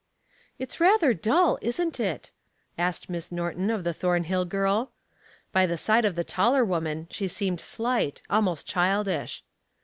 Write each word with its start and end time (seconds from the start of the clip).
"It's 0.57 0.79
rather 0.79 1.13
dull, 1.13 1.59
isn't 1.61 1.99
it?" 1.99 2.31
asked 2.75 3.07
Miss 3.07 3.31
Norton 3.31 3.69
of 3.69 3.83
the 3.83 3.93
Thornhill 3.93 4.45
girl. 4.45 4.93
By 5.51 5.67
the 5.67 5.77
side 5.77 6.05
of 6.05 6.15
the 6.15 6.23
taller 6.23 6.65
woman 6.65 7.05
she 7.11 7.27
seemed 7.27 7.61
slight, 7.61 8.23
almost 8.27 8.65
childish. 8.65 9.43